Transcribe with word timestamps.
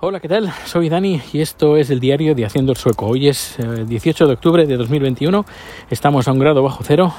Hola, 0.00 0.20
¿qué 0.20 0.28
tal? 0.28 0.52
Soy 0.64 0.88
Dani 0.88 1.20
y 1.32 1.40
esto 1.40 1.76
es 1.76 1.90
el 1.90 1.98
diario 1.98 2.32
de 2.32 2.46
Haciendo 2.46 2.70
el 2.70 2.78
Sueco. 2.78 3.06
Hoy 3.06 3.26
es 3.26 3.58
eh, 3.58 3.84
18 3.84 4.28
de 4.28 4.32
octubre 4.34 4.64
de 4.64 4.76
2021, 4.76 5.44
estamos 5.90 6.28
a 6.28 6.32
un 6.32 6.38
grado 6.38 6.62
bajo 6.62 6.84
cero, 6.84 7.12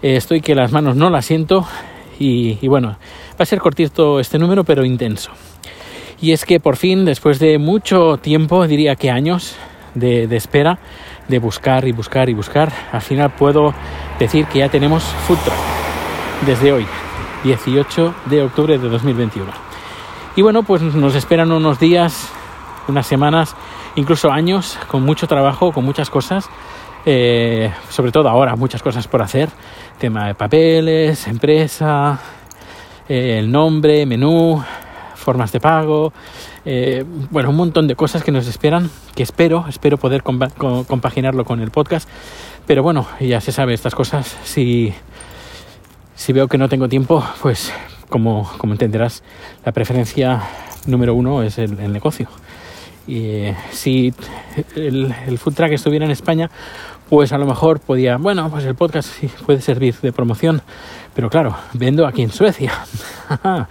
Eh, 0.00 0.14
estoy 0.14 0.40
que 0.42 0.54
las 0.54 0.70
manos 0.70 0.94
no 0.94 1.10
las 1.10 1.26
siento 1.26 1.66
y, 2.20 2.68
bueno, 2.68 2.90
va 2.90 2.96
a 3.36 3.44
ser 3.44 3.58
cortito 3.58 4.20
este 4.20 4.38
número 4.38 4.62
pero 4.62 4.84
intenso. 4.84 5.32
Y 6.20 6.30
es 6.30 6.44
que 6.44 6.60
por 6.60 6.76
fin, 6.76 7.04
después 7.04 7.40
de 7.40 7.58
mucho 7.58 8.16
tiempo, 8.18 8.64
diría 8.68 8.94
que 8.94 9.10
años 9.10 9.56
de, 9.96 10.28
espera, 10.36 10.78
de 11.26 11.40
buscar 11.40 11.88
y 11.88 11.90
buscar 11.90 12.28
y 12.28 12.34
buscar, 12.34 12.72
al 12.92 13.02
final 13.02 13.34
puedo 13.34 13.74
decir 14.20 14.46
que 14.46 14.60
ya 14.60 14.68
tenemos 14.68 15.02
Food 15.02 15.40
desde 16.46 16.70
hoy, 16.70 16.86
18 17.42 18.14
de 18.26 18.42
octubre 18.44 18.78
de 18.78 18.88
2021. 18.88 19.71
Y 20.34 20.40
bueno, 20.40 20.62
pues 20.62 20.80
nos 20.80 21.14
esperan 21.14 21.52
unos 21.52 21.78
días, 21.78 22.30
unas 22.88 23.06
semanas, 23.06 23.54
incluso 23.96 24.32
años, 24.32 24.78
con 24.88 25.02
mucho 25.02 25.26
trabajo, 25.26 25.72
con 25.72 25.84
muchas 25.84 26.08
cosas, 26.08 26.48
eh, 27.04 27.70
sobre 27.90 28.12
todo 28.12 28.30
ahora, 28.30 28.56
muchas 28.56 28.82
cosas 28.82 29.06
por 29.06 29.20
hacer, 29.20 29.50
tema 29.98 30.28
de 30.28 30.34
papeles, 30.34 31.26
empresa, 31.26 32.18
eh, 33.10 33.40
el 33.40 33.52
nombre, 33.52 34.06
menú, 34.06 34.64
formas 35.16 35.52
de 35.52 35.60
pago, 35.60 36.14
eh, 36.64 37.04
bueno, 37.30 37.50
un 37.50 37.56
montón 37.56 37.86
de 37.86 37.94
cosas 37.94 38.24
que 38.24 38.32
nos 38.32 38.46
esperan, 38.46 38.90
que 39.14 39.22
espero, 39.22 39.66
espero 39.68 39.98
poder 39.98 40.22
compa 40.22 40.48
co 40.48 40.84
compaginarlo 40.84 41.44
con 41.44 41.60
el 41.60 41.70
podcast, 41.70 42.08
pero 42.66 42.82
bueno, 42.82 43.06
ya 43.20 43.42
se 43.42 43.52
sabe 43.52 43.74
estas 43.74 43.94
cosas, 43.94 44.34
si, 44.44 44.94
si 46.14 46.32
veo 46.32 46.48
que 46.48 46.56
no 46.56 46.70
tengo 46.70 46.88
tiempo, 46.88 47.22
pues 47.42 47.70
como, 48.12 48.48
como 48.58 48.74
entenderás, 48.74 49.24
la 49.64 49.72
preferencia 49.72 50.42
número 50.86 51.14
uno 51.14 51.42
es 51.42 51.58
el, 51.58 51.92
negocio. 51.92 52.28
Y 53.06 53.24
eh, 53.24 53.56
si 53.72 54.12
el, 54.76 55.12
el, 55.26 55.38
food 55.38 55.54
truck 55.54 55.72
estuviera 55.72 56.04
en 56.04 56.10
España, 56.10 56.50
pues 57.08 57.32
a 57.32 57.38
lo 57.38 57.46
mejor 57.46 57.80
podía, 57.80 58.18
bueno, 58.18 58.50
pues 58.50 58.64
el 58.66 58.74
podcast 58.74 59.08
sí 59.08 59.30
puede 59.46 59.62
servir 59.62 59.94
de 60.02 60.12
promoción, 60.12 60.60
pero 61.14 61.30
claro, 61.30 61.56
vendo 61.72 62.06
aquí 62.06 62.22
en 62.22 62.30
Suecia. 62.30 62.72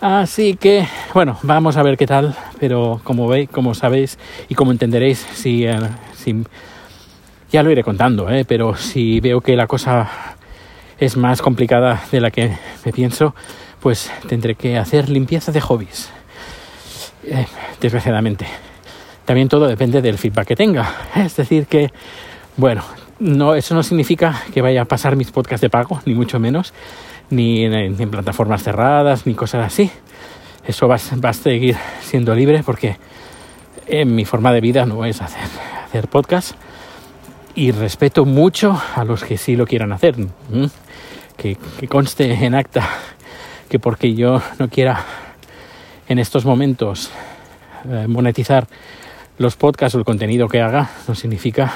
Así 0.00 0.56
que, 0.56 0.88
bueno, 1.14 1.38
vamos 1.42 1.76
a 1.76 1.82
ver 1.82 1.96
qué 1.96 2.06
tal, 2.06 2.34
pero 2.58 3.00
como 3.04 3.28
veis, 3.28 3.48
como 3.50 3.74
sabéis 3.74 4.18
y 4.48 4.54
como 4.54 4.72
entenderéis, 4.72 5.18
si, 5.34 5.68
uh, 5.68 5.76
si 6.16 6.44
ya 7.52 7.62
lo 7.62 7.70
iré 7.70 7.84
contando, 7.84 8.28
¿eh? 8.30 8.44
pero 8.44 8.74
si 8.74 9.20
veo 9.20 9.40
que 9.40 9.54
la 9.56 9.66
cosa 9.66 10.29
es 11.00 11.16
más 11.16 11.40
complicada 11.42 12.02
de 12.12 12.20
la 12.20 12.30
que 12.30 12.56
me 12.84 12.92
pienso, 12.92 13.34
pues 13.80 14.12
tendré 14.28 14.54
que 14.54 14.76
hacer 14.76 15.08
limpieza 15.08 15.50
de 15.50 15.60
hobbies. 15.60 16.10
Eh, 17.24 17.46
desgraciadamente. 17.80 18.46
También 19.24 19.48
todo 19.48 19.66
depende 19.66 20.02
del 20.02 20.18
feedback 20.18 20.48
que 20.48 20.56
tenga. 20.56 20.94
Es 21.16 21.36
decir, 21.36 21.66
que, 21.66 21.90
bueno, 22.56 22.82
no, 23.18 23.54
eso 23.54 23.74
no 23.74 23.82
significa 23.82 24.42
que 24.52 24.62
vaya 24.62 24.82
a 24.82 24.84
pasar 24.84 25.16
mis 25.16 25.30
podcasts 25.30 25.62
de 25.62 25.70
pago, 25.70 26.00
ni 26.04 26.14
mucho 26.14 26.38
menos, 26.38 26.74
ni 27.30 27.64
en, 27.64 28.10
plataformas 28.10 28.62
cerradas, 28.62 29.26
ni 29.26 29.34
cosas 29.34 29.66
así. 29.66 29.90
Eso 30.66 30.86
va, 30.86 30.96
a 30.96 31.32
seguir 31.32 31.76
siendo 32.02 32.34
libre 32.34 32.62
porque 32.62 32.96
en 33.86 34.14
mi 34.14 34.24
forma 34.24 34.52
de 34.52 34.60
vida 34.60 34.84
no 34.84 35.04
es 35.04 35.22
hacer, 35.22 35.48
hacer 35.86 36.08
podcast. 36.08 36.54
Y 37.54 37.72
respeto 37.72 38.24
mucho 38.24 38.80
a 38.94 39.04
los 39.04 39.24
que 39.24 39.36
sí 39.36 39.56
lo 39.56 39.66
quieran 39.66 39.92
hacer. 39.92 40.16
Que, 41.36 41.56
conste 41.88 42.32
en 42.44 42.54
acta 42.54 42.88
que 43.68 43.78
porque 43.78 44.14
yo 44.14 44.42
no 44.58 44.68
quiera 44.68 45.04
en 46.08 46.18
estos 46.18 46.44
momentos 46.44 47.10
eh, 47.88 48.06
monetizar 48.08 48.66
los 49.38 49.56
podcasts 49.56 49.94
o 49.94 49.98
el 49.98 50.04
contenido 50.04 50.48
que 50.48 50.60
haga 50.60 50.90
no 51.08 51.14
significa 51.14 51.72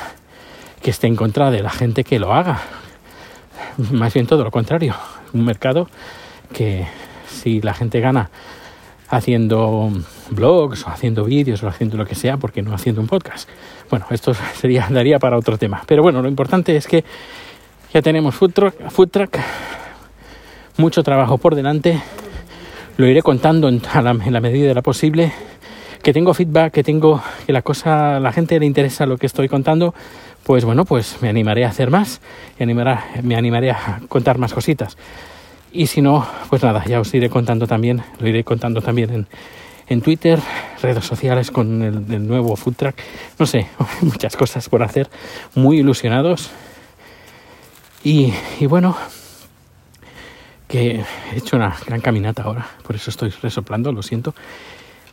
que 0.83 0.91
esté 0.91 1.07
en 1.07 1.17
contra 1.17 1.51
de 1.51 1.63
la 1.63 1.71
gente 1.71 2.05
que 2.05 2.19
lo 2.19 2.35
haga. 2.35 2.61
Más 3.93 4.13
bien 4.13 4.27
todo 4.27 4.45
lo 4.45 4.51
contrario. 4.51 4.95
Un 5.33 5.45
mercado 5.45 5.89
que 6.53 6.87
si 7.27 7.61
la 7.63 7.75
gente 7.75 8.01
gana 8.01 8.31
haciendo 9.09 9.91
blogs 10.31 10.87
o 10.87 10.91
haciendo 10.91 11.25
vídeos 11.25 11.63
o 11.63 11.69
haciendo 11.69 11.97
lo 11.97 12.07
que 12.07 12.15
sea, 12.15 12.37
porque 12.37 12.63
no 12.63 12.75
haciendo 12.75 13.01
un 13.01 13.07
podcast? 13.07 13.49
Bueno, 13.91 14.07
esto 14.11 14.35
sería 14.61 14.87
daría 14.91 15.19
para 15.19 15.39
otro 15.39 15.59
tema. 15.59 15.83
Pero 15.87 16.03
bueno, 16.03 16.23
lo 16.23 16.29
importante 16.29 16.77
es 16.77 16.87
que 16.87 17.05
ya 17.93 18.03
tenemos 18.03 18.35
food 18.35 18.53
truck, 18.53 18.91
food 18.91 19.09
truck 19.09 19.39
mucho 20.77 21.03
trabajo 21.03 21.39
por 21.39 21.55
delante. 21.55 22.01
Lo 22.97 23.07
iré 23.07 23.23
contando 23.23 23.69
en, 23.69 23.83
la, 23.95 24.41
medida 24.41 24.69
de 24.69 24.75
la 24.75 24.83
posible. 24.83 25.33
Que 26.03 26.13
tengo 26.13 26.35
feedback, 26.35 26.73
que 26.73 26.85
tengo 26.85 27.23
que 27.47 27.53
la 27.53 27.63
cosa, 27.63 28.21
la 28.21 28.33
gente 28.33 28.59
le 28.61 28.67
interesa 28.67 29.07
lo 29.07 29.17
que 29.17 29.27
estoy 29.27 29.49
contando, 29.49 29.95
pues 30.43 30.65
bueno, 30.65 30.85
pues 30.85 31.17
me 31.23 31.31
animaré 31.31 31.65
a 31.65 31.69
hacer 31.69 31.91
más, 31.91 32.21
me 32.59 32.65
animaré, 32.65 32.99
me 33.23 33.37
animaré 33.37 33.71
a 33.71 34.01
contar 34.09 34.37
más 34.37 34.53
cositas. 34.53 34.99
Y 35.75 35.89
si 35.89 36.01
no, 36.01 36.25
pues 36.49 36.63
nada, 36.63 36.85
ya 36.85 37.01
os 37.01 37.13
iré 37.15 37.29
contando 37.29 37.67
también, 37.67 38.01
lo 38.21 38.29
iré 38.29 38.45
contando 38.45 38.81
también 38.81 39.11
en, 39.11 39.27
en 39.89 40.03
Twitter, 40.03 40.39
redes 40.81 41.05
sociales 41.05 41.51
con 41.51 41.83
el, 41.83 42.29
nuevo 42.29 42.55
food 42.55 42.77
truck, 42.77 42.95
no 43.41 43.45
sé, 43.45 43.67
muchas 44.01 44.37
cosas 44.37 44.69
por 44.69 44.85
hacer, 44.85 45.11
muy 45.57 45.81
ilusionados. 45.81 46.53
Y, 48.05 48.33
y 48.61 48.67
bueno, 48.67 48.97
que 50.69 51.03
he 51.33 51.39
hecho 51.39 51.57
una 51.57 51.75
gran 51.85 52.01
caminata 52.01 52.45
ahora, 52.45 52.69
por 52.87 52.95
eso 52.95 53.11
estoy 53.11 53.31
resoplando, 53.43 53.91
lo 53.91 54.05
siento, 54.05 54.33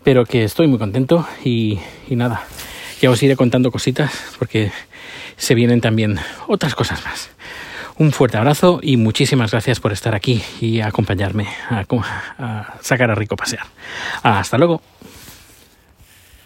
pero 0.04 0.26
que 0.26 0.44
estoy 0.44 0.68
muy 0.68 0.78
contento 0.78 1.28
y, 1.44 1.80
y 2.08 2.16
nada, 2.16 2.44
ya 3.02 3.10
os 3.10 3.24
iré 3.24 3.36
contando 3.36 3.72
cositas 3.72 4.12
porque 4.38 4.72
se 5.38 5.56
vienen 5.56 5.82
también 5.82 6.20
otras 6.48 6.76
cosas 6.76 7.04
más. 7.04 7.32
Un 8.02 8.12
fuerte 8.12 8.36
abrazo 8.36 8.80
y 8.82 8.98
muchísimas 8.98 9.52
gracias 9.52 9.80
por 9.80 9.92
estar 9.92 10.16
aquí 10.16 10.42
y 10.60 10.82
acompañarme 10.82 11.48
a, 11.70 12.74
sacar 12.82 13.12
a 13.12 13.14
Rico 13.14 13.36
pasear. 13.36 13.68
Hasta 14.24 14.58
luego. 14.58 14.82